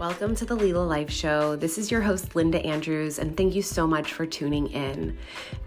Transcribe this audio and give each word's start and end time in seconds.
Welcome 0.00 0.34
to 0.36 0.44
the 0.44 0.56
Lila 0.56 0.82
Life 0.82 1.08
Show. 1.08 1.54
This 1.54 1.78
is 1.78 1.88
your 1.88 2.00
host, 2.00 2.34
Linda 2.34 2.58
Andrews, 2.66 3.20
and 3.20 3.36
thank 3.36 3.54
you 3.54 3.62
so 3.62 3.86
much 3.86 4.12
for 4.12 4.26
tuning 4.26 4.66
in. 4.72 5.16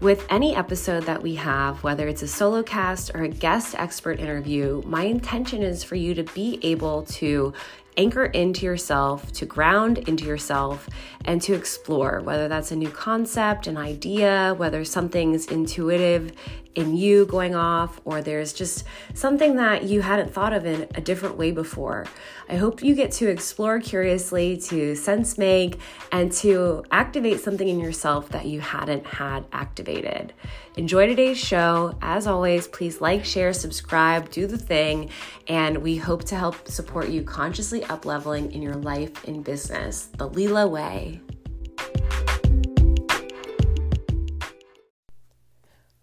With 0.00 0.26
any 0.28 0.54
episode 0.54 1.04
that 1.04 1.22
we 1.22 1.34
have, 1.36 1.82
whether 1.82 2.06
it's 2.06 2.20
a 2.20 2.28
solo 2.28 2.62
cast 2.62 3.10
or 3.14 3.22
a 3.22 3.28
guest 3.28 3.74
expert 3.78 4.20
interview, 4.20 4.82
my 4.84 5.04
intention 5.04 5.62
is 5.62 5.82
for 5.82 5.94
you 5.94 6.12
to 6.12 6.24
be 6.24 6.60
able 6.62 7.04
to 7.04 7.54
anchor 7.98 8.24
into 8.26 8.64
yourself, 8.64 9.30
to 9.32 9.44
ground 9.44 9.98
into 10.08 10.24
yourself, 10.24 10.88
and 11.24 11.42
to 11.42 11.52
explore 11.52 12.20
whether 12.22 12.48
that's 12.48 12.70
a 12.70 12.76
new 12.76 12.88
concept, 12.88 13.66
an 13.66 13.76
idea, 13.76 14.54
whether 14.56 14.84
something's 14.84 15.46
intuitive 15.46 16.32
in 16.74 16.96
you 16.96 17.26
going 17.26 17.56
off, 17.56 18.00
or 18.04 18.22
there's 18.22 18.52
just 18.52 18.84
something 19.12 19.56
that 19.56 19.82
you 19.82 20.00
hadn't 20.00 20.32
thought 20.32 20.52
of 20.52 20.64
in 20.64 20.86
a 20.94 21.00
different 21.00 21.36
way 21.36 21.50
before. 21.50 22.06
I 22.48 22.54
hope 22.54 22.84
you 22.84 22.94
get 22.94 23.10
to 23.12 23.28
explore 23.28 23.80
curiously, 23.80 24.56
to 24.68 24.94
sense 24.94 25.36
make, 25.36 25.80
and 26.12 26.30
to 26.34 26.84
activate 26.92 27.40
something 27.40 27.66
in 27.66 27.80
yourself 27.80 28.28
that 28.28 28.46
you 28.46 28.60
hadn't 28.60 29.04
had 29.06 29.44
activated. 29.52 30.32
Enjoy 30.78 31.08
today's 31.08 31.36
show. 31.36 31.98
As 32.00 32.28
always, 32.28 32.68
please 32.68 33.00
like, 33.00 33.24
share, 33.24 33.52
subscribe, 33.52 34.30
do 34.30 34.46
the 34.46 34.56
thing, 34.56 35.10
and 35.48 35.78
we 35.78 35.96
hope 35.96 36.22
to 36.26 36.36
help 36.36 36.68
support 36.68 37.08
you 37.08 37.24
consciously 37.24 37.82
up 37.86 38.06
leveling 38.06 38.52
in 38.52 38.62
your 38.62 38.76
life 38.76 39.24
and 39.24 39.42
business 39.42 40.06
the 40.18 40.28
Lila 40.28 40.68
way. 40.68 41.20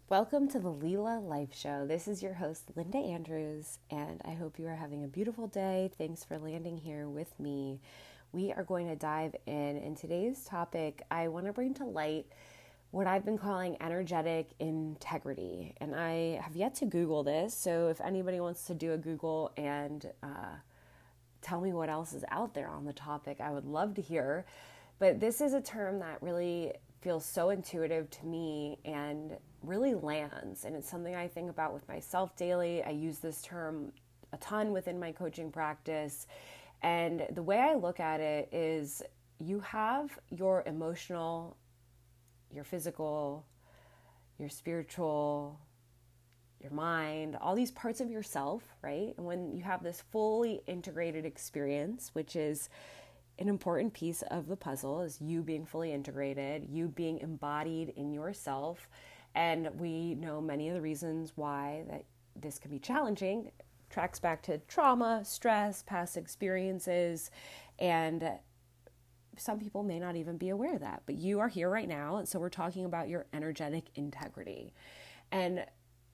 Welcome 0.10 0.50
to 0.50 0.60
the 0.60 0.68
Lila 0.68 1.22
Life 1.22 1.56
Show. 1.56 1.86
This 1.88 2.10
is 2.10 2.22
your 2.22 2.34
host, 2.34 2.66
Linda 2.76 2.98
Andrews, 2.98 3.80
and 3.90 4.22
I 4.26 4.34
hope 4.34 4.60
you 4.60 4.68
are 4.68 4.76
having 4.76 5.06
a 5.06 5.08
beautiful 5.08 5.48
day. 5.48 5.90
Thanks 5.98 6.26
for 6.26 6.38
landing 6.38 6.78
here 6.78 7.08
with 7.08 7.40
me. 7.40 7.80
We 8.34 8.52
are 8.52 8.66
going 8.66 8.90
to 8.90 8.98
dive 8.98 9.38
in. 9.46 9.78
In 9.78 9.96
today's 9.96 10.44
topic, 10.44 11.02
I 11.10 11.30
want 11.30 11.46
to 11.46 11.54
bring 11.54 11.74
to 11.76 11.86
light 11.86 12.26
what 12.96 13.08
I've 13.08 13.26
been 13.26 13.38
calling 13.38 13.76
energetic 13.82 14.52
integrity. 14.58 15.76
And 15.82 15.94
I 15.94 16.40
have 16.42 16.56
yet 16.56 16.76
to 16.76 16.86
Google 16.86 17.24
this. 17.26 17.54
So 17.54 17.90
if 17.90 18.00
anybody 18.00 18.40
wants 18.40 18.68
to 18.68 18.74
do 18.74 18.94
a 18.94 18.98
Google 18.98 19.52
and 19.58 20.10
uh, 20.24 20.56
tell 21.42 21.60
me 21.60 21.74
what 21.74 21.90
else 21.90 22.14
is 22.14 22.24
out 22.32 22.54
there 22.54 22.70
on 22.70 22.86
the 22.86 22.94
topic, 22.94 23.42
I 23.42 23.52
would 23.52 23.66
love 23.66 23.96
to 23.96 24.02
hear. 24.02 24.46
But 24.98 25.20
this 25.20 25.42
is 25.42 25.52
a 25.52 25.60
term 25.60 26.00
that 26.00 26.20
really 26.22 26.72
feels 27.02 27.26
so 27.26 27.50
intuitive 27.50 28.10
to 28.12 28.26
me 28.26 28.80
and 28.86 29.36
really 29.62 29.94
lands. 29.94 30.64
And 30.64 30.74
it's 30.74 30.90
something 30.90 31.16
I 31.16 31.28
think 31.28 31.50
about 31.50 31.74
with 31.74 31.86
myself 31.90 32.38
daily. 32.38 32.82
I 32.82 32.92
use 32.92 33.20
this 33.20 33.42
term 33.42 33.92
a 34.32 34.38
ton 34.38 34.72
within 34.72 34.98
my 34.98 35.12
coaching 35.12 35.52
practice. 35.52 36.28
And 36.82 37.28
the 37.34 37.44
way 37.44 37.60
I 37.60 37.74
look 37.74 38.00
at 38.00 38.22
it 38.22 38.48
is 38.54 39.04
you 39.42 39.60
have 39.60 40.18
your 40.30 40.64
emotional, 40.66 41.58
your 42.56 42.64
physical, 42.64 43.46
your 44.40 44.50
spiritual, 44.50 45.60
your 46.62 46.72
mind, 46.72 47.38
all 47.42 47.56
these 47.56 47.72
parts 47.72 48.02
of 48.02 48.10
yourself, 48.10 48.64
right? 48.82 49.14
And 49.18 49.26
when 49.26 49.52
you 49.54 49.64
have 49.64 49.84
this 49.84 50.04
fully 50.12 50.62
integrated 50.66 51.26
experience, 51.26 52.10
which 52.14 52.36
is 52.36 52.70
an 53.38 53.50
important 53.50 53.94
piece 53.94 54.24
of 54.24 54.48
the 54.48 54.56
puzzle, 54.56 55.02
is 55.02 55.20
you 55.20 55.44
being 55.44 55.66
fully 55.66 55.92
integrated, 55.92 56.68
you 56.70 56.88
being 56.88 57.20
embodied 57.20 57.90
in 57.96 58.14
yourself 58.14 58.90
and 59.36 59.70
we 59.78 60.16
know 60.16 60.42
many 60.42 60.70
of 60.70 60.76
the 60.76 60.82
reasons 60.82 61.34
why 61.36 61.84
that 61.90 62.06
this 62.36 62.58
can 62.58 62.72
be 62.72 62.80
challenging 62.80 63.52
tracks 63.90 64.20
back 64.20 64.42
to 64.44 64.58
trauma, 64.68 65.24
stress, 65.24 65.84
past 65.84 66.18
experiences, 66.18 67.32
and 67.80 68.30
some 69.38 69.60
people 69.60 69.84
may 69.84 70.00
not 70.00 70.16
even 70.16 70.38
be 70.38 70.50
aware 70.50 70.76
of 70.76 70.82
that. 70.82 71.04
But 71.06 71.16
you 71.16 71.40
are 71.40 71.48
here 71.48 71.70
right 71.70 71.88
now, 71.88 72.18
and 72.18 72.28
so 72.28 72.40
we're 72.40 72.50
talking 72.50 72.86
about 72.86 73.10
your 73.10 73.26
energetic 73.34 73.86
integrity. 73.96 74.74
And 75.32 75.66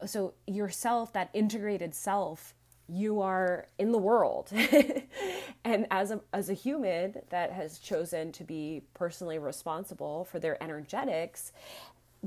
so 0.05 0.33
yourself, 0.47 1.13
that 1.13 1.29
integrated 1.33 1.93
self, 1.93 2.53
you 2.87 3.21
are 3.21 3.67
in 3.77 3.91
the 3.91 3.97
world. 3.97 4.51
and 5.63 5.87
as 5.91 6.11
a 6.11 6.21
as 6.33 6.49
a 6.49 6.53
human 6.53 7.15
that 7.29 7.51
has 7.51 7.79
chosen 7.79 8.31
to 8.33 8.43
be 8.43 8.83
personally 8.93 9.39
responsible 9.39 10.25
for 10.25 10.39
their 10.39 10.61
energetics 10.61 11.51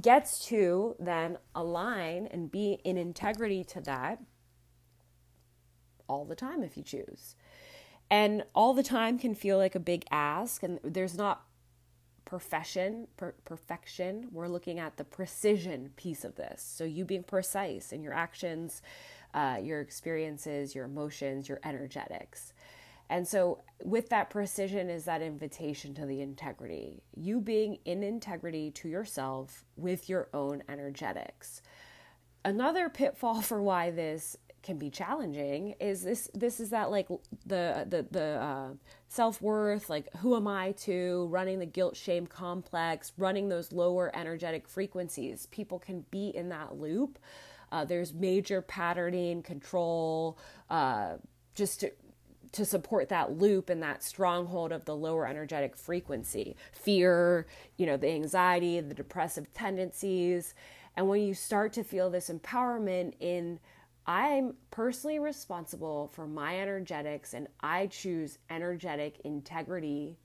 gets 0.01 0.45
to 0.47 0.97
then 0.99 1.39
align 1.55 2.27
and 2.31 2.51
be 2.51 2.79
in 2.85 2.97
integrity 2.97 3.63
to 3.63 3.81
that 3.81 4.21
all 6.09 6.25
the 6.25 6.35
time 6.35 6.63
if 6.63 6.77
you 6.77 6.83
choose. 6.83 7.37
And 8.11 8.45
all 8.55 8.75
the 8.75 8.83
time 8.83 9.19
can 9.19 9.35
feel 9.35 9.59
like 9.59 9.75
a 9.75 9.81
big 9.81 10.05
ask, 10.11 10.63
and 10.63 10.79
there's 10.85 11.17
not 11.17 11.45
perfection 12.25 13.09
per- 13.17 13.35
perfection. 13.45 14.29
We're 14.31 14.49
looking 14.49 14.79
at 14.79 14.97
the 14.97 15.05
precision 15.05 15.91
piece 15.97 16.25
of 16.25 16.37
this. 16.37 16.63
So 16.63 16.85
you 16.85 17.05
being 17.05 17.23
precise 17.23 17.93
in 17.93 18.03
your 18.03 18.15
actions 18.15 18.83
uh, 19.35 19.59
your 19.61 19.81
experiences 19.81 20.75
your 20.75 20.85
emotions 20.85 21.49
your 21.49 21.61
energetics. 21.65 22.53
And 23.11 23.29
so, 23.29 23.63
with 23.83 24.09
that 24.09 24.31
precision, 24.31 24.89
is 24.89 25.05
that 25.05 25.21
invitation 25.21 25.93
to 25.95 26.07
the 26.07 26.23
integrity, 26.23 27.03
you 27.15 27.39
being 27.39 27.79
in 27.85 28.03
integrity 28.03 28.71
to 28.71 28.89
yourself 28.89 29.65
with 29.77 30.09
your 30.09 30.29
own 30.33 30.63
energetics. 30.71 31.61
Another 32.47 32.89
pitfall 32.89 33.43
for 33.43 33.61
why 33.61 33.91
this 33.91 34.37
can 34.65 34.79
be 34.79 34.91
challenging 34.91 35.75
is 35.79 36.03
this 36.03 36.29
this 36.35 36.59
is 36.59 36.71
that 36.71 36.91
like 36.91 37.07
the 37.47 37.87
the 37.89 38.07
the 38.11 38.25
uh, 38.25 38.69
self-worth 39.09 39.89
like 39.89 40.09
who 40.17 40.35
am 40.35 40.49
i 40.49 40.73
to 40.73 41.29
running 41.31 41.61
the 41.61 41.67
guilt 41.67 41.97
shame 41.97 42.27
complex 42.27 43.13
running 43.17 43.49
those 43.49 43.73
lower 43.73 44.11
energetic 44.15 44.69
frequencies. 44.69 45.47
People 45.47 45.79
can 45.79 46.05
be 46.11 46.29
in 46.29 46.49
that 46.49 46.77
loop. 46.79 47.19
Uh, 47.71 47.85
there's 47.85 48.13
major 48.13 48.63
patterning 48.63 49.43
control 49.43 50.39
uh, 50.71 51.15
just 51.55 51.81
to, 51.81 51.93
to 52.53 52.65
support 52.65 53.09
that 53.09 53.33
loop 53.39 53.69
and 53.69 53.83
that 53.83 54.03
stronghold 54.03 54.71
of 54.71 54.85
the 54.85 54.95
lower 54.95 55.27
energetic 55.27 55.77
frequency. 55.77 56.57
Fear 56.73 57.47
you 57.77 57.87
know 57.87 57.97
the 57.97 58.11
anxiety 58.11 58.81
the 58.81 58.95
depressive 58.95 59.53
tendencies. 59.55 60.55
And 60.97 61.09
when 61.09 61.23
you 61.23 61.35
start 61.35 61.73
to 61.73 61.83
feel 61.83 62.09
this 62.09 62.31
empowerment 62.31 63.15
in 63.19 63.59
i'm 64.07 64.55
personally 64.71 65.19
responsible 65.19 66.11
for 66.13 66.27
my 66.27 66.61
energetics 66.61 67.35
and 67.35 67.49
i 67.61 67.87
choose 67.87 68.39
energetic 68.51 69.21
integrity. 69.25 70.17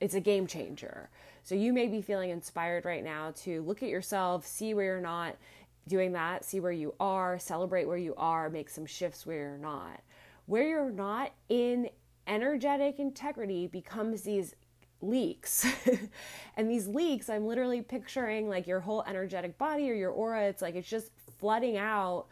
It's 0.00 0.14
a 0.14 0.20
game 0.20 0.46
changer. 0.46 1.08
So 1.44 1.54
you 1.54 1.72
may 1.72 1.86
be 1.86 2.02
feeling 2.02 2.30
inspired 2.30 2.84
right 2.84 3.04
now 3.04 3.32
to 3.42 3.62
look 3.62 3.82
at 3.82 3.88
yourself 3.88 4.46
see 4.46 4.74
where 4.74 4.84
you're 4.84 5.00
not 5.00 5.36
doing 5.86 6.12
that 6.12 6.44
see 6.44 6.60
where 6.60 6.72
you 6.72 6.94
are 6.98 7.38
celebrate 7.38 7.86
where 7.86 7.98
you 7.98 8.14
are 8.16 8.48
make 8.48 8.70
some 8.70 8.86
shifts 8.86 9.26
where 9.26 9.36
you're 9.36 9.58
not. 9.58 10.00
Where 10.46 10.66
you're 10.66 10.90
not 10.90 11.32
in 11.48 11.88
energetic 12.26 12.98
integrity 12.98 13.66
becomes 13.66 14.22
these 14.22 14.54
leaks. 15.00 15.66
and 16.56 16.70
these 16.70 16.88
leaks, 16.88 17.28
I'm 17.28 17.46
literally 17.46 17.82
picturing 17.82 18.48
like 18.48 18.66
your 18.66 18.80
whole 18.80 19.04
energetic 19.06 19.58
body 19.58 19.90
or 19.90 19.94
your 19.94 20.10
aura, 20.10 20.44
it's 20.44 20.62
like 20.62 20.74
it's 20.74 20.88
just 20.88 21.10
flooding 21.38 21.76
out 21.76 22.26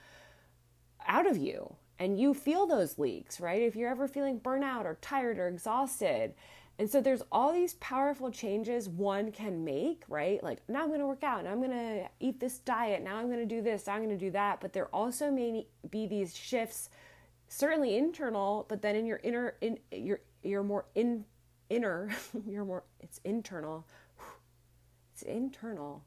out 1.06 1.26
of 1.26 1.36
you. 1.36 1.76
And 1.98 2.18
you 2.18 2.34
feel 2.34 2.66
those 2.66 2.98
leaks, 2.98 3.40
right? 3.40 3.62
If 3.62 3.76
you're 3.76 3.90
ever 3.90 4.08
feeling 4.08 4.40
burnout 4.40 4.84
or 4.84 4.98
tired 5.00 5.38
or 5.38 5.46
exhausted. 5.46 6.34
And 6.78 6.90
so 6.90 7.00
there's 7.00 7.22
all 7.30 7.52
these 7.52 7.74
powerful 7.74 8.30
changes 8.30 8.88
one 8.88 9.30
can 9.30 9.64
make, 9.64 10.02
right? 10.08 10.42
Like 10.42 10.58
now 10.68 10.82
I'm 10.82 10.88
going 10.88 11.00
to 11.00 11.06
work 11.06 11.22
out, 11.22 11.44
now 11.44 11.52
I'm 11.52 11.60
going 11.60 11.70
to 11.70 12.08
eat 12.18 12.40
this 12.40 12.58
diet, 12.58 13.02
now 13.02 13.16
I'm 13.16 13.26
going 13.26 13.38
to 13.38 13.54
do 13.54 13.62
this, 13.62 13.86
now 13.86 13.94
I'm 13.94 14.04
going 14.04 14.18
to 14.18 14.24
do 14.24 14.30
that, 14.32 14.60
but 14.60 14.72
there 14.72 14.86
also 14.86 15.30
may 15.30 15.66
be 15.90 16.06
these 16.06 16.34
shifts 16.34 16.88
certainly 17.46 17.96
internal, 17.96 18.64
but 18.68 18.80
then 18.80 18.96
in 18.96 19.04
your 19.06 19.20
inner, 19.22 19.54
in 19.60 19.78
your, 19.92 20.20
you're 20.42 20.62
more 20.62 20.86
in 20.94 21.24
inner, 21.68 22.10
you're 22.46 22.64
more, 22.64 22.84
it's 23.00 23.20
internal, 23.24 23.86
it's 25.12 25.22
internal, 25.22 26.02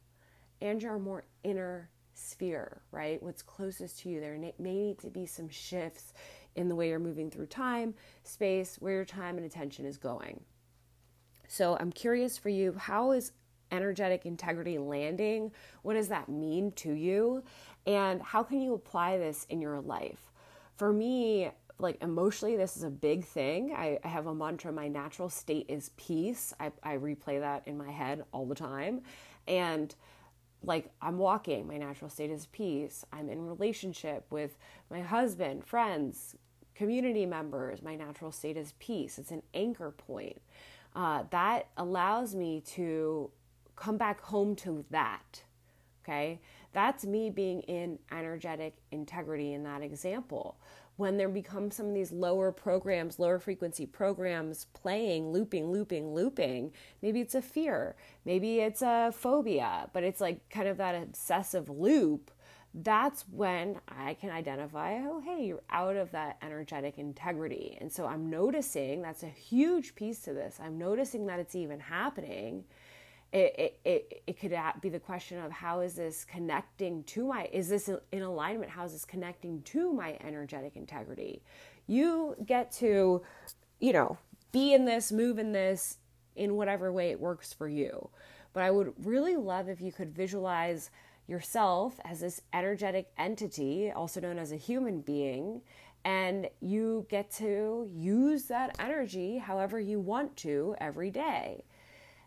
and 0.59 0.81
your 0.81 0.97
more 0.97 1.23
inner 1.43 1.89
sphere, 2.15 2.81
right? 2.91 3.21
What's 3.21 3.41
closest 3.41 3.99
to 3.99 4.09
you. 4.09 4.19
There 4.19 4.37
may 4.37 4.73
need 4.73 4.99
to 4.99 5.09
be 5.09 5.25
some 5.25 5.49
shifts 5.49 6.13
in 6.55 6.67
the 6.69 6.75
way 6.75 6.89
you're 6.89 6.99
moving 6.99 7.29
through 7.29 7.47
time, 7.47 7.93
space, 8.23 8.77
where 8.79 8.93
your 8.93 9.05
time 9.05 9.37
and 9.37 9.45
attention 9.45 9.85
is 9.85 9.97
going. 9.97 10.41
So 11.47 11.77
I'm 11.79 11.91
curious 11.91 12.37
for 12.37 12.49
you, 12.49 12.73
how 12.77 13.11
is 13.11 13.33
energetic 13.71 14.25
integrity 14.25 14.77
landing? 14.77 15.51
What 15.83 15.95
does 15.95 16.07
that 16.07 16.29
mean 16.29 16.71
to 16.77 16.93
you? 16.93 17.43
And 17.85 18.21
how 18.21 18.41
can 18.41 18.61
you 18.61 18.73
apply 18.73 19.17
this 19.17 19.45
in 19.49 19.61
your 19.61 19.79
life? 19.81 20.31
for 20.77 20.91
me, 20.91 21.51
like 21.79 22.01
emotionally, 22.01 22.55
this 22.55 22.77
is 22.77 22.83
a 22.83 22.89
big 22.89 23.25
thing. 23.25 23.73
I, 23.75 23.99
I, 24.03 24.07
have 24.07 24.27
a 24.27 24.35
mantra 24.35 24.71
my 24.71 24.87
natural 24.87 25.29
state 25.29 25.65
is 25.67 25.91
peace. 25.97 26.53
I, 26.59 26.71
I 26.83 26.97
replay 26.97 27.39
that 27.39 27.63
in 27.67 27.77
my 27.77 27.91
head 27.91 28.23
all 28.31 28.45
the 28.45 28.55
time. 28.55 29.01
And 29.47 29.93
like 30.65 30.91
I'm 31.01 31.17
walking, 31.17 31.67
my 31.67 31.77
natural 31.77 32.09
state 32.09 32.31
is 32.31 32.47
peace. 32.47 33.05
I'm 33.13 33.29
in 33.29 33.45
relationship 33.45 34.25
with 34.29 34.57
my 34.89 35.01
husband, 35.01 35.65
friends, 35.65 36.35
community 36.75 37.25
members. 37.25 37.81
My 37.81 37.95
natural 37.95 38.31
state 38.31 38.57
is 38.57 38.73
peace. 38.79 39.17
It's 39.17 39.31
an 39.31 39.43
anchor 39.53 39.91
point. 39.91 40.41
Uh, 40.95 41.23
that 41.31 41.67
allows 41.77 42.35
me 42.35 42.61
to 42.61 43.29
come 43.75 43.97
back 43.97 44.21
home 44.21 44.55
to 44.55 44.85
that. 44.91 45.43
Okay. 46.03 46.39
That's 46.75 47.05
me 47.05 47.29
being 47.29 47.61
in 47.61 47.99
energetic 48.11 48.75
integrity 48.91 49.53
in 49.53 49.63
that 49.63 49.81
example. 49.81 50.57
When 50.97 51.15
there 51.15 51.29
become 51.29 51.71
some 51.71 51.87
of 51.87 51.93
these 51.93 52.11
lower 52.11 52.51
programs, 52.51 53.17
lower 53.17 53.39
frequency 53.39 53.85
programs 53.85 54.65
playing, 54.73 55.31
looping, 55.31 55.71
looping, 55.71 56.13
looping, 56.13 56.73
maybe 57.01 57.21
it's 57.21 57.33
a 57.33 57.41
fear, 57.41 57.95
maybe 58.25 58.59
it's 58.59 58.81
a 58.81 59.13
phobia, 59.15 59.89
but 59.93 60.03
it's 60.03 60.19
like 60.19 60.49
kind 60.49 60.67
of 60.67 60.75
that 60.77 60.95
obsessive 60.95 61.69
loop 61.69 62.29
that's 62.77 63.23
when 63.29 63.79
I 63.87 64.15
can 64.15 64.31
identify, 64.31 64.95
oh, 64.95 65.21
hey, 65.21 65.45
you're 65.45 65.63
out 65.69 65.95
of 65.95 66.11
that 66.11 66.35
energetic 66.41 66.97
integrity. 66.97 67.77
And 67.79 67.89
so 67.89 68.05
I'm 68.05 68.29
noticing 68.29 69.01
that's 69.01 69.23
a 69.23 69.27
huge 69.27 69.95
piece 69.95 70.19
to 70.23 70.33
this. 70.33 70.59
I'm 70.61 70.77
noticing 70.77 71.25
that 71.27 71.39
it's 71.39 71.55
even 71.55 71.79
happening. 71.79 72.65
It, 73.35 73.79
it, 73.83 74.23
it, 74.27 74.39
could 74.39 74.55
be 74.79 74.87
the 74.87 74.99
question 74.99 75.43
of 75.43 75.51
how 75.51 75.81
is 75.81 75.95
this 75.95 76.23
connecting 76.23 77.03
to 77.03 77.27
my, 77.27 77.49
is 77.51 77.67
this 77.67 77.89
in 78.13 78.21
alignment? 78.21 78.71
How 78.71 78.85
is 78.85 78.93
this 78.93 79.03
connecting 79.03 79.61
to 79.63 79.91
my 79.91 80.17
energetic 80.23 80.77
integrity? 80.77 81.41
You 81.85 82.37
get 82.45 82.71
to, 82.73 83.23
you 83.81 83.91
know, 83.91 84.17
be 84.53 84.73
in 84.73 84.85
this, 84.85 85.11
move 85.11 85.37
in 85.37 85.51
this 85.51 85.97
in 86.37 86.55
whatever 86.55 86.93
way 86.93 87.11
it 87.11 87.19
works 87.19 87.51
for 87.51 87.67
you. 87.67 88.09
But 88.53 88.63
I 88.63 88.71
would 88.71 88.93
really 89.03 89.35
love 89.35 89.67
if 89.67 89.81
you 89.81 89.91
could 89.91 90.15
visualize 90.15 90.89
yourself 91.27 91.99
as 92.05 92.21
this 92.21 92.41
energetic 92.53 93.11
entity, 93.17 93.91
also 93.91 94.21
known 94.21 94.39
as 94.39 94.53
a 94.53 94.57
human 94.57 95.01
being, 95.01 95.61
and 96.05 96.47
you 96.61 97.05
get 97.09 97.31
to 97.31 97.89
use 97.93 98.45
that 98.45 98.77
energy 98.79 99.39
however 99.39 99.77
you 99.77 99.99
want 99.99 100.37
to 100.37 100.73
every 100.79 101.11
day. 101.11 101.65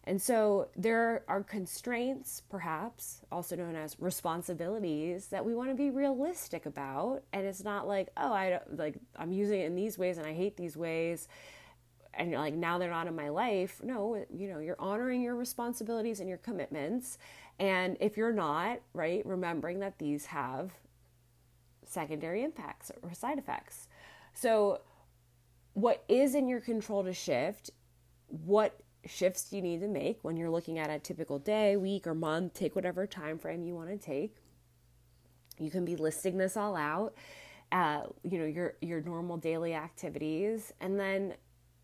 And 0.09 0.23
so 0.23 0.69
there 0.75 1.23
are 1.29 1.43
constraints, 1.43 2.41
perhaps, 2.49 3.21
also 3.31 3.57
known 3.57 3.77
as 3.77 3.95
responsibilities, 4.01 5.27
that 5.27 5.45
we 5.45 5.55
want 5.55 5.69
to 5.69 5.75
be 5.75 5.91
realistic 5.91 6.65
about. 6.65 7.25
And 7.35 7.47
it's 7.47 7.63
not 7.63 7.87
like, 7.87 8.09
oh, 8.17 8.33
I 8.33 8.59
like 8.75 8.97
I'm 9.17 9.33
using 9.33 9.61
it 9.61 9.67
in 9.67 9.75
these 9.75 9.99
ways 9.99 10.17
and 10.17 10.27
I 10.27 10.33
hate 10.33 10.57
these 10.57 10.79
ways 10.79 11.29
and 12.15 12.31
you're 12.31 12.41
like 12.41 12.55
now 12.55 12.79
they're 12.79 12.89
not 12.89 13.07
in 13.07 13.15
my 13.15 13.29
life. 13.29 13.83
No, 13.85 14.25
you 14.35 14.49
know, 14.49 14.61
you're 14.61 14.81
honoring 14.81 15.21
your 15.21 15.37
responsibilities 15.37 16.21
and 16.21 16.29
your 16.29 16.39
commitments 16.39 17.19
and 17.59 17.99
if 18.01 18.17
you're 18.17 18.33
not, 18.33 18.81
right, 18.95 19.25
remembering 19.27 19.81
that 19.81 19.99
these 19.99 20.25
have 20.25 20.73
secondary 21.85 22.45
impacts 22.45 22.91
or 23.03 23.13
side 23.13 23.37
effects. 23.37 23.89
So, 24.33 24.81
what 25.75 26.03
is 26.09 26.35
in 26.35 26.49
your 26.49 26.61
control 26.61 27.05
to 27.05 27.13
shift? 27.13 27.73
What 28.29 28.81
shifts 29.09 29.53
you 29.53 29.63
need 29.63 29.81
to 29.81 29.89
make 29.89 30.19
when 30.23 30.37
you're 30.37 30.51
looking 30.51 30.79
at 30.79 30.91
a 30.91 30.99
typical 30.99 31.39
day, 31.39 31.77
week, 31.77 32.07
or 32.07 32.15
month? 32.15 32.55
Take 32.55 32.77
whatever 32.77 33.07
time 33.07 33.39
frame 33.39 33.63
you 33.63 33.75
want 33.75 33.89
to 33.89 33.99
take. 33.99 34.37
You 35.59 35.71
can 35.71 35.85
be 35.85 35.97
listing 35.97 36.39
this 36.39 36.57
all 36.57 36.77
out. 36.77 37.15
Uh, 37.71 38.03
you 38.23 38.39
know 38.39 38.47
your 38.47 38.75
your 38.81 39.01
normal 39.01 39.37
daily 39.37 39.75
activities, 39.75 40.73
and 40.81 40.99
then 40.99 41.35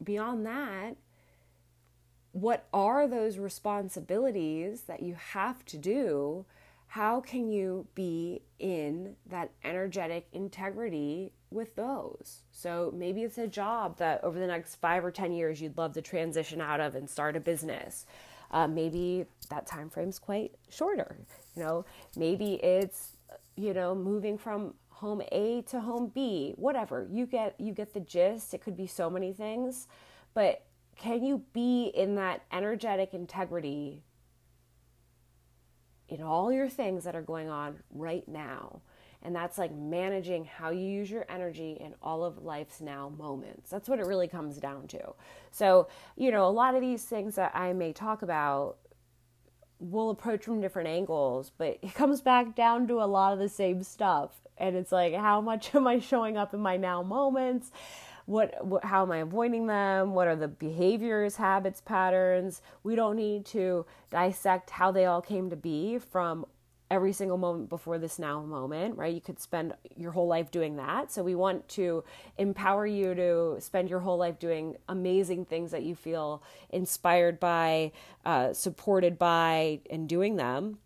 beyond 0.03 0.47
that, 0.47 0.97
what 2.33 2.67
are 2.73 3.07
those 3.07 3.39
responsibilities 3.39 4.83
that 4.83 5.03
you 5.03 5.15
have 5.15 5.65
to 5.67 5.77
do? 5.79 6.47
How 6.89 7.21
can 7.21 7.51
you 7.51 7.87
be 7.95 8.43
in 8.59 9.17
that 9.27 9.51
energetic 9.63 10.29
integrity 10.33 11.33
with 11.55 11.75
those? 11.77 12.43
So 12.51 12.93
maybe 12.95 13.23
it's 13.23 13.39
a 13.39 13.47
job 13.47 13.99
that 13.99 14.23
over 14.23 14.39
the 14.39 14.47
next 14.47 14.77
five 14.77 15.05
or 15.05 15.11
10 15.11 15.33
years 15.33 15.63
you'd 15.63 15.79
love 15.79 15.95
to 15.95 16.03
transition 16.03 16.61
out 16.61 16.81
of 16.81 16.95
and 16.95 17.09
start 17.09 17.37
a 17.37 17.41
business. 17.41 18.07
Uh, 18.51 18.69
maybe 18.69 19.27
that 19.51 19.67
time 19.67 19.89
frame's 19.89 20.19
quite 20.19 20.53
shorter. 20.69 21.17
You 21.57 21.63
know, 21.63 21.85
maybe 22.17 22.55
it's 22.55 23.17
you 23.57 23.73
know 23.73 23.95
moving 23.95 24.37
from 24.37 24.75
home 24.89 25.23
A 25.33 25.63
to 25.63 25.81
home 25.81 26.13
B, 26.15 26.55
whatever. 26.57 27.09
You 27.11 27.27
get 27.27 27.59
you 27.59 27.73
get 27.73 27.95
the 27.95 28.01
gist. 28.01 28.55
It 28.55 28.61
could 28.61 28.77
be 28.77 28.87
so 28.87 29.11
many 29.11 29.33
things, 29.33 29.89
but 30.35 30.63
can 30.97 31.25
you 31.25 31.43
be 31.53 31.87
in 31.95 32.15
that 32.15 32.45
energetic 32.53 33.15
integrity 33.15 34.03
in 36.09 36.23
all 36.23 36.53
your 36.53 36.69
things 36.69 37.05
that 37.05 37.17
are 37.17 37.23
going 37.23 37.49
on 37.49 37.81
right 37.91 38.27
now? 38.29 38.81
And 39.25 39.35
that's 39.35 39.57
like 39.57 39.75
managing 39.75 40.45
how 40.45 40.71
you 40.71 40.87
use 40.87 41.11
your 41.11 41.25
energy 41.29 41.79
in 41.81 41.95
all 42.03 42.25
of 42.25 42.43
life's 42.43 42.81
now 42.81 43.09
moments. 43.09 43.71
That's 43.71 43.89
what 43.89 43.99
it 43.99 44.07
really 44.07 44.29
comes 44.29 44.59
down 44.59 44.87
to. 44.89 45.15
So, 45.51 45.89
you 46.17 46.31
know, 46.31 46.47
a 46.47 46.51
lot 46.51 46.75
of 46.75 46.83
these 46.83 47.05
things 47.05 47.37
that 47.37 47.53
I 47.55 47.73
may 47.73 47.93
talk 47.93 48.23
about 48.23 48.77
will 49.79 50.11
approach 50.11 50.45
from 50.45 50.61
different 50.61 50.89
angles, 50.89 51.51
but 51.57 51.79
it 51.83 51.95
comes 51.95 52.21
back 52.21 52.55
down 52.55 52.87
to 52.89 53.01
a 53.01 53.07
lot 53.07 53.33
of 53.33 53.39
the 53.39 53.49
same 53.49 53.83
stuff. 53.83 54.33
And 54.59 54.77
it's 54.77 54.93
like, 54.93 55.15
how 55.15 55.41
much 55.41 55.75
am 55.75 55.87
I 55.87 55.99
showing 55.99 56.37
up 56.37 56.53
in 56.53 56.61
my 56.61 56.77
now 56.77 57.03
moments? 57.03 57.73
what, 58.27 58.65
what 58.65 58.85
how 58.85 59.03
am 59.03 59.13
I 59.13 59.19
avoiding 59.19 59.67
them? 59.67 60.15
What 60.15 60.29
are 60.29 60.37
the 60.37 60.49
behaviors, 60.49 61.37
habits, 61.37 61.81
patterns? 61.81 62.63
We 62.83 62.97
don't 62.97 63.17
need 63.17 63.45
to 63.47 63.85
dissect 64.11 64.71
how 64.71 64.93
they 64.93 65.05
all 65.05 65.21
came 65.21 65.51
to 65.51 65.57
be 65.57 65.99
from 65.99 66.47
every 66.91 67.13
single 67.13 67.39
moment 67.39 67.69
before 67.69 67.99
this 67.99 68.19
now 68.19 68.41
moment, 68.43 68.97
right? 68.97 69.15
You 69.15 69.21
could 69.21 69.41
spend 69.41 69.75
your 69.97 70.13
whole 70.13 70.27
life 70.27 70.51
doing 70.51 70.77
that. 70.77 71.11
So 71.11 71.23
we 71.23 71.35
want 71.35 71.69
to 71.71 72.05
empower 72.37 72.87
you 72.87 73.15
to 73.15 73.57
spend 73.61 73.89
your 73.89 74.01
whole 74.01 74.19
life 74.19 74.39
doing 74.39 74.77
amazing 74.89 75.47
things 75.47 75.71
that 75.71 75.83
you 75.83 75.95
feel 75.95 76.43
inspired 76.71 77.41
by, 77.41 77.93
uh, 78.25 78.53
supported 78.53 79.19
by, 79.19 79.81
and 79.91 80.09
doing 80.09 80.37
them. 80.37 80.79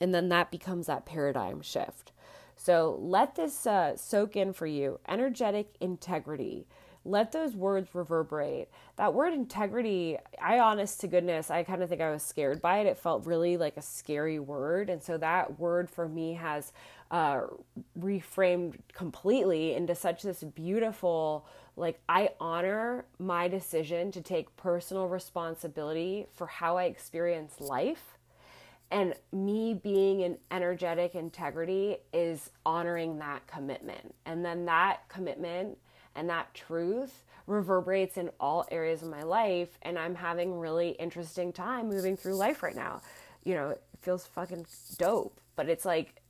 And 0.00 0.14
then 0.14 0.28
that 0.28 0.50
becomes 0.50 0.86
that 0.86 1.04
paradigm 1.04 1.60
shift. 1.62 2.12
So 2.56 2.98
let 3.00 3.34
this 3.34 3.66
uh, 3.66 3.96
soak 3.96 4.36
in 4.36 4.52
for 4.52 4.66
you. 4.66 5.00
Energetic 5.08 5.74
integrity. 5.80 6.66
Let 7.08 7.32
those 7.32 7.56
words 7.56 7.94
reverberate. 7.94 8.70
That 8.96 9.14
word 9.14 9.32
integrity, 9.32 10.18
I 10.42 10.58
honest 10.58 11.00
to 11.00 11.08
goodness, 11.08 11.50
I 11.50 11.62
kind 11.62 11.82
of 11.82 11.88
think 11.88 12.00
I 12.00 12.10
was 12.10 12.22
scared 12.22 12.60
by 12.60 12.78
it. 12.78 12.86
It 12.86 12.98
felt 12.98 13.26
really 13.26 13.56
like 13.56 13.76
a 13.76 13.82
scary 13.82 14.38
word. 14.38 14.90
And 14.90 15.02
so 15.02 15.16
that 15.16 15.58
word 15.58 15.88
for 15.88 16.06
me 16.06 16.34
has 16.34 16.72
uh, 17.10 17.42
reframed 17.98 18.74
completely 18.92 19.74
into 19.74 19.94
such 19.94 20.22
this 20.22 20.42
beautiful, 20.42 21.46
like, 21.76 21.98
I 22.08 22.30
honor 22.38 23.06
my 23.18 23.48
decision 23.48 24.12
to 24.12 24.20
take 24.20 24.54
personal 24.56 25.08
responsibility 25.08 26.26
for 26.34 26.46
how 26.46 26.76
I 26.76 26.84
experience 26.84 27.58
life 27.58 28.18
and 28.90 29.14
me 29.32 29.74
being 29.74 30.20
in 30.20 30.38
energetic 30.50 31.14
integrity 31.14 31.98
is 32.12 32.50
honoring 32.64 33.18
that 33.18 33.46
commitment. 33.46 34.14
And 34.24 34.44
then 34.44 34.64
that 34.66 35.08
commitment 35.08 35.78
and 36.14 36.28
that 36.28 36.52
truth 36.54 37.24
reverberates 37.46 38.16
in 38.16 38.30
all 38.38 38.66
areas 38.70 39.02
of 39.02 39.08
my 39.08 39.22
life. 39.22 39.78
And 39.82 39.98
I'm 39.98 40.14
having 40.14 40.58
really 40.58 40.90
interesting 40.90 41.52
time 41.52 41.88
moving 41.88 42.16
through 42.16 42.34
life 42.34 42.62
right 42.62 42.76
now. 42.76 43.00
You 43.44 43.54
know, 43.54 43.70
it 43.70 43.82
feels 44.02 44.26
fucking 44.26 44.66
dope. 44.98 45.40
But 45.56 45.68
it's 45.68 45.84
like 45.84 46.20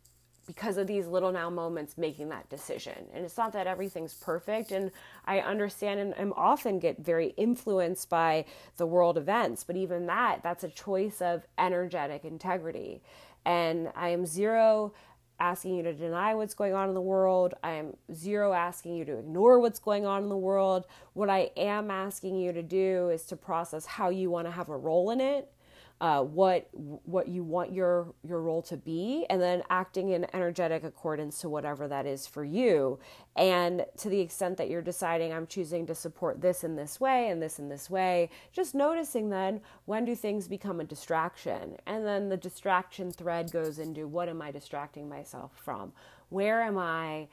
because 0.48 0.78
of 0.78 0.86
these 0.86 1.06
little 1.06 1.30
now 1.30 1.50
moments 1.50 1.98
making 1.98 2.30
that 2.30 2.48
decision. 2.48 3.06
And 3.12 3.22
it's 3.22 3.36
not 3.36 3.52
that 3.52 3.66
everything's 3.66 4.14
perfect. 4.14 4.72
And 4.72 4.90
I 5.26 5.40
understand 5.40 6.00
and 6.00 6.14
i'm 6.18 6.32
often 6.32 6.78
get 6.78 6.98
very 6.98 7.34
influenced 7.36 8.08
by 8.08 8.46
the 8.78 8.86
world 8.86 9.18
events, 9.18 9.62
but 9.62 9.76
even 9.76 10.06
that, 10.06 10.42
that's 10.42 10.64
a 10.64 10.68
choice 10.68 11.20
of 11.20 11.46
energetic 11.58 12.24
integrity. 12.24 13.02
And 13.44 13.92
I 13.94 14.08
am 14.08 14.24
zero 14.24 14.94
asking 15.40 15.76
you 15.76 15.82
to 15.84 15.92
deny 15.92 16.34
what's 16.34 16.54
going 16.54 16.74
on 16.74 16.88
in 16.88 16.94
the 16.94 17.00
world. 17.00 17.54
I 17.62 17.72
am 17.72 17.96
zero 18.12 18.52
asking 18.52 18.96
you 18.96 19.04
to 19.04 19.18
ignore 19.18 19.60
what's 19.60 19.78
going 19.78 20.04
on 20.04 20.24
in 20.24 20.28
the 20.28 20.36
world. 20.36 20.86
What 21.12 21.30
I 21.30 21.50
am 21.56 21.90
asking 21.90 22.36
you 22.36 22.52
to 22.52 22.62
do 22.62 23.10
is 23.10 23.24
to 23.26 23.36
process 23.36 23.86
how 23.86 24.08
you 24.08 24.30
want 24.30 24.46
to 24.46 24.50
have 24.50 24.68
a 24.68 24.76
role 24.76 25.10
in 25.10 25.20
it 25.20 25.52
uh, 26.00 26.22
what 26.22 26.68
what 26.72 27.26
you 27.26 27.42
want 27.42 27.72
your 27.72 28.14
your 28.22 28.40
role 28.40 28.62
to 28.62 28.76
be, 28.76 29.26
and 29.28 29.40
then 29.40 29.62
acting 29.68 30.10
in 30.10 30.26
energetic 30.32 30.84
accordance 30.84 31.40
to 31.40 31.48
whatever 31.48 31.88
that 31.88 32.06
is 32.06 32.26
for 32.26 32.44
you. 32.44 32.98
And 33.34 33.84
to 33.98 34.08
the 34.08 34.20
extent 34.20 34.58
that 34.58 34.70
you're 34.70 34.82
deciding, 34.82 35.32
I'm 35.32 35.46
choosing 35.46 35.86
to 35.86 35.94
support 35.94 36.40
this 36.40 36.62
in 36.62 36.76
this 36.76 37.00
way 37.00 37.28
and 37.30 37.42
this 37.42 37.58
in 37.58 37.68
this 37.68 37.90
way, 37.90 38.30
just 38.52 38.74
noticing 38.74 39.30
then 39.30 39.60
when 39.86 40.04
do 40.04 40.14
things 40.14 40.46
become 40.46 40.80
a 40.80 40.84
distraction, 40.84 41.76
and 41.86 42.06
then 42.06 42.28
the 42.28 42.36
distraction 42.36 43.10
thread 43.10 43.50
goes 43.50 43.78
into 43.78 44.06
what 44.06 44.28
am 44.28 44.40
I 44.40 44.52
distracting 44.52 45.08
myself 45.08 45.52
from? 45.56 45.92
Where 46.28 46.62
am 46.62 46.78
I 46.78 47.28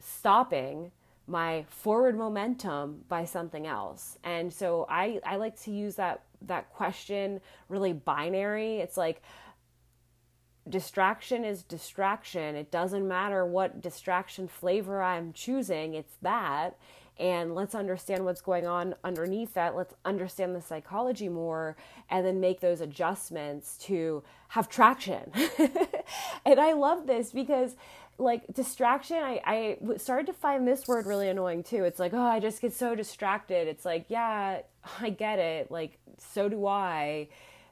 stopping? 0.00 0.90
my 1.26 1.64
forward 1.68 2.16
momentum 2.16 3.04
by 3.08 3.24
something 3.24 3.64
else. 3.64 4.18
And 4.24 4.52
so 4.52 4.84
I, 4.88 5.20
I 5.24 5.36
like 5.36 5.60
to 5.62 5.70
use 5.70 5.94
that 5.94 6.22
that 6.42 6.72
question 6.72 7.40
really 7.68 7.92
binary. 7.92 8.78
It's 8.78 8.96
like 8.96 9.22
distraction 10.68 11.44
is 11.44 11.62
distraction. 11.62 12.54
It 12.54 12.70
doesn't 12.70 13.06
matter 13.06 13.44
what 13.44 13.80
distraction 13.80 14.48
flavor 14.48 15.02
I'm 15.02 15.32
choosing, 15.32 15.94
it's 15.94 16.16
that. 16.22 16.76
And 17.18 17.54
let's 17.54 17.74
understand 17.74 18.24
what's 18.24 18.40
going 18.40 18.66
on 18.66 18.94
underneath 19.04 19.52
that. 19.52 19.76
Let's 19.76 19.92
understand 20.06 20.56
the 20.56 20.62
psychology 20.62 21.28
more 21.28 21.76
and 22.08 22.24
then 22.24 22.40
make 22.40 22.60
those 22.60 22.80
adjustments 22.80 23.76
to 23.82 24.22
have 24.48 24.70
traction. 24.70 25.30
and 26.46 26.58
I 26.58 26.72
love 26.72 27.06
this 27.06 27.30
because 27.30 27.76
like 28.20 28.42
distraction 28.52 29.16
I, 29.16 29.40
I 29.44 29.96
started 29.96 30.26
to 30.26 30.32
find 30.32 30.68
this 30.68 30.86
word 30.86 31.06
really 31.06 31.28
annoying 31.28 31.62
too 31.62 31.84
it's 31.84 31.98
like 31.98 32.12
oh 32.12 32.22
i 32.22 32.38
just 32.38 32.60
get 32.60 32.74
so 32.74 32.94
distracted 32.94 33.66
it's 33.66 33.84
like 33.84 34.06
yeah 34.08 34.60
i 35.00 35.10
get 35.10 35.38
it 35.38 35.70
like 35.70 35.98
so 36.18 36.48
do 36.48 36.66
i 36.66 37.28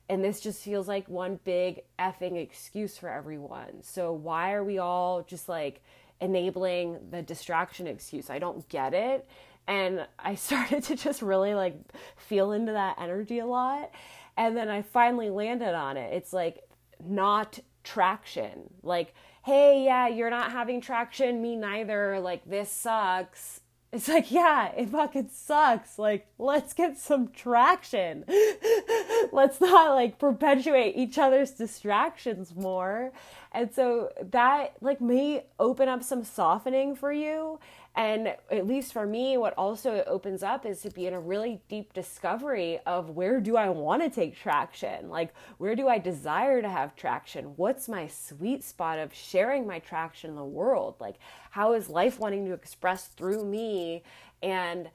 and 0.09 0.25
this 0.25 0.41
just 0.41 0.63
feels 0.63 0.89
like 0.89 1.09
one 1.09 1.39
big 1.45 1.83
effing 1.99 2.37
excuse 2.37 2.97
for 2.97 3.09
everyone. 3.09 3.83
So 3.83 4.13
why 4.13 4.53
are 4.53 4.65
we 4.65 4.79
all 4.79 5.23
just 5.23 5.49
like 5.49 5.83
enabling 6.21 6.99
the 7.11 7.23
distraction 7.23 7.87
excuse? 7.87 8.31
I 8.31 8.39
don't 8.39 8.67
get 8.69 8.95
it. 8.95 9.29
And 9.67 10.07
I 10.19 10.35
started 10.37 10.83
to 10.85 10.97
just 10.97 11.21
really 11.21 11.55
like 11.55 11.77
feel 12.17 12.53
into 12.53 12.73
that 12.73 12.97
energy 12.99 13.39
a 13.39 13.47
lot. 13.47 13.91
And 14.37 14.57
then 14.57 14.69
I 14.69 14.83
finally 14.83 15.31
landed 15.31 15.75
on 15.75 15.97
it. 15.97 16.15
It's 16.15 16.33
like 16.33 16.63
not 17.05 17.59
traction. 17.85 18.71
Like, 18.83 19.15
hey, 19.45 19.85
yeah, 19.85 20.09
you're 20.09 20.31
not 20.31 20.53
having 20.53 20.81
traction, 20.81 21.41
me 21.41 21.57
neither. 21.57 22.21
Like, 22.21 22.45
this 22.45 22.71
sucks 22.71 23.61
it's 23.91 24.09
like, 24.09 24.31
yeah, 24.31 24.71
it 24.77 24.91
fucking 24.91 25.31
sucks. 25.33 25.99
Like, 25.99 26.27
let's 26.39 26.75
get 26.75 26.99
some 26.99 27.29
traction. 27.29 28.25
let's 29.33 29.61
not 29.61 29.95
like 29.95 30.19
perpetuate 30.19 30.95
each 30.97 31.17
other's 31.17 31.53
distractions 31.53 32.55
more. 32.55 33.13
And 33.53 33.73
so 33.73 34.11
that 34.31 34.75
like 34.83 35.01
may 35.01 35.47
open 35.59 35.89
up 35.89 36.03
some 36.03 36.23
softening 36.23 36.97
for 36.97 37.13
you 37.13 37.61
and 37.99 38.29
at 38.53 38.65
least 38.65 38.93
for 38.93 39.05
me, 39.05 39.37
what 39.39 39.55
also 39.59 40.05
opens 40.07 40.45
up 40.45 40.65
is 40.65 40.83
to 40.83 40.91
be 40.91 41.09
in 41.09 41.15
a 41.15 41.21
really 41.21 41.61
deep 41.69 41.93
discovery 41.93 42.79
of 42.87 43.11
where 43.11 43.41
do 43.41 43.57
I 43.57 43.71
want 43.71 44.05
to 44.05 44.09
take 44.09 44.39
traction? 44.39 45.09
Like, 45.09 45.35
where 45.59 45.75
do 45.75 45.89
I 45.89 45.99
desire 45.99 46.63
to 46.63 46.69
have 46.69 46.95
traction? 46.95 47.55
What's 47.57 47.89
my 47.89 48.07
sweet 48.07 48.63
spot 48.63 49.01
of 49.01 49.13
sharing 49.13 49.67
my 49.67 49.81
traction 49.81 50.31
in 50.31 50.37
the 50.37 50.45
world? 50.45 50.95
Like, 51.01 51.17
how 51.51 51.73
is 51.73 51.89
life 51.89 52.21
wanting 52.21 52.47
to 52.47 52.53
express 52.53 53.09
through 53.09 53.45
me? 53.45 54.05
And 54.45 54.91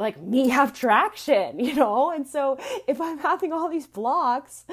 like 0.00 0.20
me 0.20 0.48
have 0.48 0.74
traction, 0.76 1.60
you 1.64 1.76
know? 1.76 2.10
And 2.10 2.26
so 2.26 2.58
if 2.88 3.00
I'm 3.00 3.18
having 3.18 3.52
all 3.52 3.68
these 3.68 3.86
blocks, 3.86 4.64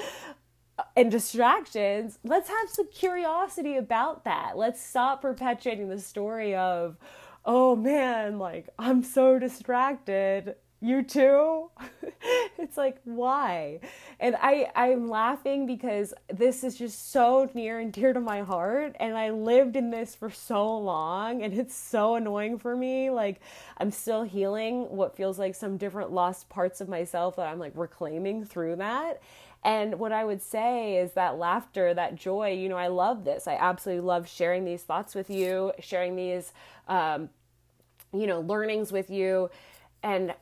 and 0.95 1.11
distractions, 1.11 2.19
let's 2.23 2.49
have 2.49 2.69
some 2.69 2.89
curiosity 2.89 3.75
about 3.75 4.23
that. 4.25 4.57
Let's 4.57 4.81
stop 4.81 5.21
perpetuating 5.21 5.89
the 5.89 5.99
story 5.99 6.55
of, 6.55 6.97
oh 7.43 7.75
man, 7.75 8.39
like 8.39 8.69
I'm 8.79 9.03
so 9.03 9.37
distracted. 9.39 10.55
You 10.85 11.01
too? 11.01 11.71
it's 12.59 12.77
like 12.77 12.97
why? 13.05 13.79
And 14.19 14.35
I 14.39 14.69
I'm 14.75 15.09
laughing 15.09 15.65
because 15.65 16.13
this 16.31 16.63
is 16.63 16.77
just 16.77 17.11
so 17.11 17.49
near 17.55 17.79
and 17.79 17.91
dear 17.91 18.13
to 18.13 18.19
my 18.19 18.41
heart 18.41 18.95
and 18.99 19.17
I 19.17 19.31
lived 19.31 19.75
in 19.75 19.89
this 19.89 20.13
for 20.13 20.29
so 20.29 20.77
long 20.77 21.41
and 21.41 21.53
it's 21.57 21.73
so 21.75 22.13
annoying 22.15 22.59
for 22.59 22.75
me. 22.75 23.09
Like 23.09 23.41
I'm 23.79 23.89
still 23.89 24.21
healing 24.21 24.83
what 24.95 25.15
feels 25.17 25.39
like 25.39 25.55
some 25.55 25.77
different 25.77 26.11
lost 26.11 26.49
parts 26.49 26.81
of 26.81 26.87
myself 26.87 27.35
that 27.37 27.47
I'm 27.47 27.57
like 27.57 27.73
reclaiming 27.75 28.45
through 28.45 28.75
that 28.75 29.21
and 29.63 29.97
what 29.97 30.11
I 30.11 30.23
would 30.23 30.43
say 30.43 30.97
is 30.97 31.13
that 31.13 31.39
laughter, 31.39 31.95
that 31.95 32.13
joy, 32.15 32.51
you 32.51 32.69
know, 32.69 32.77
I 32.77 32.85
love 32.87 33.23
this. 33.23 33.47
I 33.47 33.55
absolutely 33.55 34.01
love 34.05 34.29
sharing 34.29 34.63
these 34.63 34.83
thoughts 34.83 35.15
with 35.15 35.31
you, 35.31 35.71
sharing 35.79 36.15
these, 36.15 36.53
um, 36.87 37.29
you 38.13 38.27
know, 38.27 38.41
learnings 38.41 38.91
with 38.91 39.09
you, 39.09 39.49
and 40.03 40.35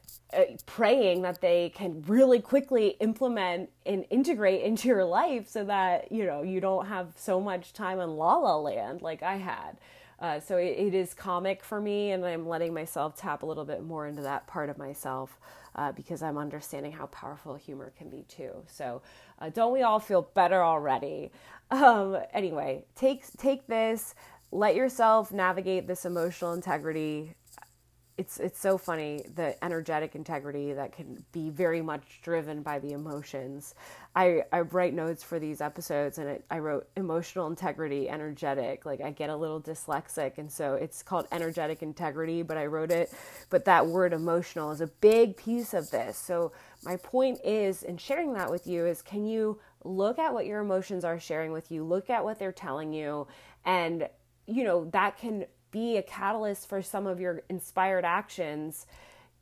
praying 0.65 1.21
that 1.23 1.41
they 1.41 1.69
can 1.75 2.01
really 2.07 2.39
quickly 2.39 2.89
implement 2.99 3.69
and 3.85 4.05
integrate 4.09 4.61
into 4.61 4.87
your 4.87 5.05
life 5.05 5.47
so 5.47 5.63
that, 5.65 6.11
you 6.11 6.25
know, 6.25 6.41
you 6.41 6.59
don't 6.59 6.87
have 6.87 7.13
so 7.15 7.39
much 7.39 7.73
time 7.73 7.99
in 7.99 8.11
la 8.17 8.35
la 8.37 8.57
land 8.57 9.01
like 9.01 9.23
I 9.23 9.37
had. 9.37 9.77
Uh, 10.19 10.39
so 10.39 10.57
it, 10.57 10.75
it 10.77 10.93
is 10.93 11.13
comic 11.13 11.63
for 11.63 11.81
me, 11.81 12.11
and 12.11 12.25
I'm 12.25 12.47
letting 12.47 12.73
myself 12.73 13.17
tap 13.17 13.43
a 13.43 13.45
little 13.45 13.65
bit 13.65 13.83
more 13.83 14.07
into 14.07 14.21
that 14.21 14.47
part 14.47 14.69
of 14.69 14.77
myself 14.77 15.37
uh, 15.75 15.91
because 15.91 16.21
I'm 16.23 16.37
understanding 16.37 16.93
how 16.93 17.07
powerful 17.07 17.55
humor 17.55 17.91
can 17.97 18.09
be 18.09 18.23
too. 18.29 18.51
So, 18.67 19.01
uh, 19.39 19.49
don't 19.49 19.73
we 19.73 19.81
all 19.81 19.99
feel 19.99 20.21
better 20.33 20.63
already? 20.63 21.31
Um, 21.71 22.17
anyway, 22.33 22.85
take 22.95 23.25
take 23.37 23.67
this. 23.67 24.15
Let 24.51 24.75
yourself 24.75 25.31
navigate 25.31 25.87
this 25.87 26.05
emotional 26.05 26.53
integrity 26.53 27.35
it's 28.17 28.39
it's 28.39 28.59
so 28.59 28.77
funny 28.77 29.25
the 29.35 29.61
energetic 29.63 30.15
integrity 30.15 30.73
that 30.73 30.93
can 30.93 31.25
be 31.31 31.49
very 31.49 31.81
much 31.81 32.19
driven 32.21 32.61
by 32.61 32.79
the 32.79 32.91
emotions. 32.91 33.75
I 34.15 34.43
I 34.51 34.61
write 34.61 34.93
notes 34.93 35.23
for 35.23 35.39
these 35.39 35.61
episodes 35.61 36.19
and 36.19 36.29
it, 36.29 36.45
I 36.51 36.59
wrote 36.59 36.87
emotional 36.95 37.47
integrity, 37.47 38.09
energetic. 38.09 38.85
Like 38.85 39.01
I 39.01 39.11
get 39.11 39.31
a 39.31 39.35
little 39.35 39.61
dyslexic 39.61 40.37
and 40.37 40.51
so 40.51 40.75
it's 40.75 41.01
called 41.03 41.27
energetic 41.31 41.81
integrity, 41.81 42.43
but 42.43 42.57
I 42.57 42.67
wrote 42.67 42.91
it. 42.91 43.11
But 43.49 43.65
that 43.65 43.87
word 43.87 44.13
emotional 44.13 44.71
is 44.71 44.81
a 44.81 44.87
big 44.87 45.35
piece 45.35 45.73
of 45.73 45.89
this. 45.89 46.17
So 46.17 46.51
my 46.83 46.97
point 46.97 47.39
is 47.43 47.83
in 47.83 47.97
sharing 47.97 48.33
that 48.33 48.51
with 48.51 48.67
you 48.67 48.85
is 48.85 49.01
can 49.01 49.25
you 49.25 49.59
look 49.83 50.19
at 50.19 50.33
what 50.33 50.45
your 50.45 50.61
emotions 50.61 51.03
are 51.03 51.19
sharing 51.19 51.51
with 51.51 51.71
you, 51.71 51.83
look 51.83 52.09
at 52.09 52.23
what 52.23 52.39
they're 52.39 52.51
telling 52.51 52.93
you, 52.93 53.27
and 53.65 54.07
you 54.47 54.63
know 54.63 54.85
that 54.91 55.17
can 55.17 55.45
be 55.73 55.97
a 55.97 56.01
catalyst 56.01 56.69
for 56.69 56.81
some 56.81 57.05
of 57.05 57.19
your 57.19 57.43
inspired 57.49 58.05
actions. 58.05 58.85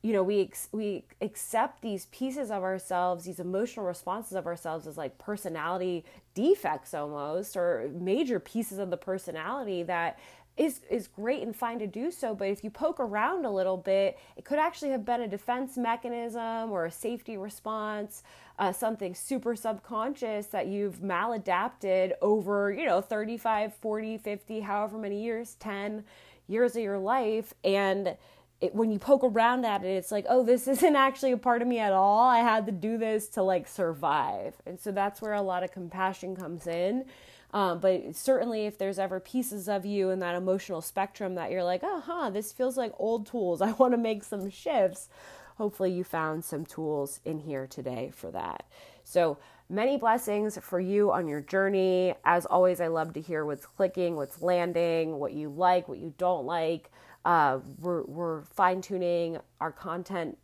You 0.02 0.12
know 0.14 0.24
we 0.24 0.40
ex- 0.40 0.68
we 0.72 1.04
accept 1.20 1.80
these 1.80 2.06
pieces 2.06 2.50
of 2.50 2.64
ourselves 2.64 3.24
these 3.24 3.38
emotional 3.38 3.86
responses 3.86 4.32
of 4.32 4.48
ourselves 4.48 4.88
as 4.88 4.98
like 4.98 5.16
personality 5.18 6.04
defects 6.34 6.92
almost 6.92 7.56
or 7.56 7.88
major 7.94 8.40
pieces 8.40 8.78
of 8.78 8.90
the 8.90 8.96
personality 8.96 9.84
that 9.84 10.18
is 10.56 10.80
is 10.90 11.08
great 11.08 11.42
and 11.42 11.56
fine 11.56 11.78
to 11.78 11.86
do 11.86 12.10
so 12.10 12.34
but 12.34 12.48
if 12.48 12.62
you 12.62 12.68
poke 12.68 13.00
around 13.00 13.46
a 13.46 13.50
little 13.50 13.76
bit 13.76 14.18
it 14.36 14.44
could 14.44 14.58
actually 14.58 14.90
have 14.90 15.04
been 15.04 15.22
a 15.22 15.28
defense 15.28 15.78
mechanism 15.78 16.70
or 16.70 16.84
a 16.84 16.90
safety 16.90 17.36
response 17.36 18.22
uh, 18.58 18.70
something 18.70 19.14
super 19.14 19.56
subconscious 19.56 20.46
that 20.46 20.66
you've 20.66 21.00
maladapted 21.00 22.12
over 22.20 22.70
you 22.70 22.84
know 22.84 23.00
35 23.00 23.74
40 23.74 24.18
50 24.18 24.60
however 24.60 24.98
many 24.98 25.22
years 25.22 25.54
10 25.54 26.04
years 26.48 26.76
of 26.76 26.82
your 26.82 26.98
life. 26.98 27.54
And 27.64 28.16
it, 28.60 28.74
when 28.74 28.92
you 28.92 28.98
poke 29.00 29.24
around 29.24 29.64
at 29.64 29.82
it 29.82 29.88
it's 29.88 30.12
like 30.12 30.24
oh 30.28 30.44
this 30.44 30.68
isn't 30.68 30.94
actually 30.94 31.32
a 31.32 31.36
part 31.36 31.62
of 31.62 31.68
me 31.68 31.78
at 31.78 31.92
all. 31.92 32.28
I 32.28 32.38
had 32.38 32.66
to 32.66 32.72
do 32.72 32.98
this 32.98 33.28
to 33.30 33.42
like 33.42 33.66
survive. 33.66 34.54
And 34.66 34.78
so 34.78 34.92
that's 34.92 35.20
where 35.20 35.32
a 35.32 35.42
lot 35.42 35.64
of 35.64 35.72
compassion 35.72 36.36
comes 36.36 36.66
in 36.66 37.06
um, 37.52 37.80
but 37.80 38.16
certainly, 38.16 38.66
if 38.66 38.78
there's 38.78 38.98
ever 38.98 39.20
pieces 39.20 39.68
of 39.68 39.84
you 39.84 40.10
in 40.10 40.20
that 40.20 40.34
emotional 40.34 40.80
spectrum 40.80 41.34
that 41.34 41.50
you're 41.50 41.64
like, 41.64 41.80
oh, 41.82 42.02
huh, 42.04 42.30
this 42.30 42.52
feels 42.52 42.76
like 42.76 42.92
old 42.98 43.26
tools, 43.26 43.60
I 43.62 43.72
want 43.72 43.92
to 43.92 43.98
make 43.98 44.24
some 44.24 44.48
shifts, 44.50 45.08
hopefully 45.56 45.92
you 45.92 46.04
found 46.04 46.44
some 46.44 46.64
tools 46.64 47.20
in 47.24 47.40
here 47.40 47.66
today 47.66 48.10
for 48.14 48.30
that. 48.30 48.64
So, 49.04 49.38
many 49.68 49.98
blessings 49.98 50.58
for 50.62 50.80
you 50.80 51.12
on 51.12 51.28
your 51.28 51.40
journey. 51.40 52.14
As 52.24 52.46
always, 52.46 52.80
I 52.80 52.86
love 52.88 53.12
to 53.14 53.20
hear 53.20 53.44
what's 53.44 53.66
clicking, 53.66 54.16
what's 54.16 54.40
landing, 54.40 55.18
what 55.18 55.32
you 55.32 55.50
like, 55.50 55.88
what 55.88 55.98
you 55.98 56.14
don't 56.16 56.46
like. 56.46 56.90
Uh, 57.24 57.60
we're, 57.80 58.02
we're 58.04 58.42
fine 58.42 58.80
tuning 58.80 59.38
our 59.60 59.70
content 59.70 60.36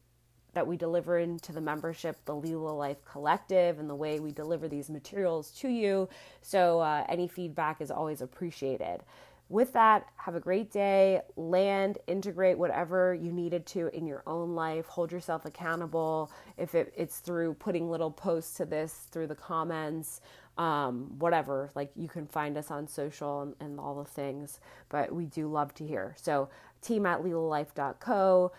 that 0.54 0.66
we 0.66 0.76
deliver 0.76 1.18
into 1.18 1.52
the 1.52 1.60
membership, 1.60 2.16
the 2.24 2.34
Lila 2.34 2.70
Life 2.70 3.04
Collective, 3.04 3.78
and 3.78 3.88
the 3.88 3.94
way 3.94 4.20
we 4.20 4.32
deliver 4.32 4.68
these 4.68 4.90
materials 4.90 5.50
to 5.60 5.68
you. 5.68 6.08
So, 6.42 6.80
uh, 6.80 7.04
any 7.08 7.28
feedback 7.28 7.80
is 7.80 7.90
always 7.90 8.20
appreciated. 8.20 9.02
With 9.50 9.72
that, 9.72 10.06
have 10.16 10.34
a 10.34 10.40
great 10.40 10.70
day. 10.70 11.22
Land, 11.36 11.98
integrate 12.06 12.58
whatever 12.58 13.14
you 13.14 13.32
needed 13.32 13.64
to 13.68 13.88
in 13.96 14.06
your 14.06 14.22
own 14.26 14.54
life. 14.54 14.86
Hold 14.86 15.10
yourself 15.10 15.46
accountable. 15.46 16.30
If 16.58 16.74
it, 16.74 16.92
it's 16.94 17.20
through 17.20 17.54
putting 17.54 17.90
little 17.90 18.10
posts 18.10 18.58
to 18.58 18.66
this 18.66 19.06
through 19.10 19.28
the 19.28 19.34
comments, 19.34 20.20
um, 20.58 21.18
whatever, 21.18 21.70
like 21.74 21.90
you 21.96 22.08
can 22.08 22.26
find 22.26 22.58
us 22.58 22.70
on 22.70 22.86
social 22.88 23.42
and, 23.42 23.54
and 23.60 23.80
all 23.80 23.94
the 23.94 24.10
things. 24.10 24.60
But 24.90 25.14
we 25.14 25.24
do 25.24 25.48
love 25.48 25.72
to 25.74 25.86
hear. 25.86 26.14
So, 26.20 26.50
team 26.82 27.06
at 27.06 27.22
lilalife.co 27.22 28.52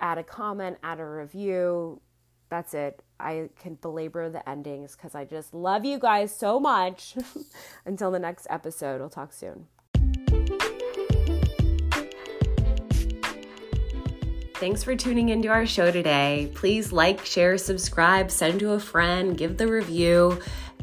add 0.00 0.18
a 0.18 0.22
comment, 0.22 0.78
add 0.82 1.00
a 1.00 1.06
review. 1.06 2.00
That's 2.48 2.74
it. 2.74 3.02
I 3.18 3.48
can 3.58 3.76
belabor 3.76 4.28
the 4.28 4.46
endings 4.48 4.94
because 4.94 5.14
I 5.14 5.24
just 5.24 5.54
love 5.54 5.84
you 5.84 5.98
guys 5.98 6.34
so 6.34 6.60
much. 6.60 7.16
Until 7.86 8.10
the 8.10 8.18
next 8.18 8.46
episode, 8.50 9.00
we'll 9.00 9.08
talk 9.08 9.32
soon. 9.32 9.66
Thanks 14.54 14.84
for 14.84 14.94
tuning 14.94 15.30
into 15.30 15.48
our 15.48 15.66
show 15.66 15.90
today. 15.90 16.48
Please 16.54 16.92
like, 16.92 17.24
share, 17.24 17.58
subscribe, 17.58 18.30
send 18.30 18.60
to 18.60 18.72
a 18.72 18.78
friend, 18.78 19.36
give 19.36 19.56
the 19.56 19.66
review 19.66 20.38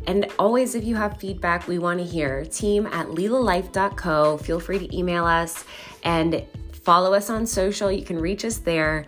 And 0.08 0.28
always, 0.40 0.76
if 0.76 0.84
you 0.84 0.96
have 0.96 1.18
feedback, 1.18 1.68
we 1.68 1.78
want 1.78 2.00
to 2.00 2.06
hear. 2.06 2.46
Team 2.46 2.88
at 2.88 3.08
lilalife.co. 3.08 4.38
Feel 4.40 4.60
free 4.60 4.80
to 4.80 4.98
email 4.98 5.26
us 5.26 5.66
and 6.04 6.44
follow 6.82 7.14
us 7.14 7.30
on 7.30 7.46
social. 7.46 7.92
You 7.92 8.04
can 8.04 8.20
reach 8.20 8.46
us 8.46 8.58
there. 8.58 9.06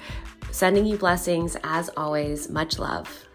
Sending 0.52 0.86
you 0.86 0.98
blessings 0.98 1.56
as 1.64 1.90
always. 1.96 2.50
Much 2.50 2.78
love. 2.78 3.31